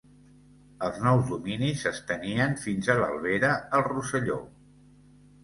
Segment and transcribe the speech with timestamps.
[0.85, 4.41] Els nous dominis s'estenien fins a l'Albera, al Rosselló.